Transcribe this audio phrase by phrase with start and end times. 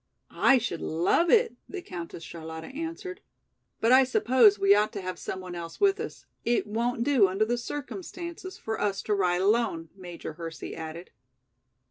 [0.31, 3.21] "I should love it," the Countess Charlotta answered.
[3.79, 7.27] "But I suppose we ought to have some one else with us; it won't do
[7.27, 11.11] under the circumstances for us to ride alone," Major Hersey added.